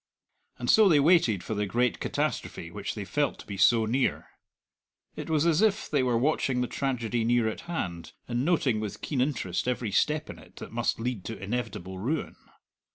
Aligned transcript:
And 0.57 0.67
so 0.67 0.89
they 0.89 0.99
waited 0.99 1.43
for 1.43 1.53
the 1.53 1.67
great 1.67 1.99
catastrophe 1.99 2.71
which 2.71 2.95
they 2.95 3.05
felt 3.05 3.37
to 3.37 3.45
be 3.45 3.55
so 3.55 3.85
near. 3.85 4.29
It 5.15 5.29
was 5.29 5.45
as 5.45 5.61
if 5.61 5.87
they 5.87 6.01
were 6.01 6.17
watching 6.17 6.61
the 6.61 6.67
tragedy 6.67 7.23
near 7.23 7.47
at 7.47 7.61
hand, 7.69 8.13
and 8.27 8.43
noting 8.43 8.79
with 8.79 9.03
keen 9.03 9.21
interest 9.21 9.67
every 9.67 9.91
step 9.91 10.27
in 10.27 10.39
it 10.39 10.55
that 10.55 10.71
must 10.71 10.99
lead 10.99 11.23
to 11.25 11.37
inevitable 11.37 11.99
ruin. 11.99 12.35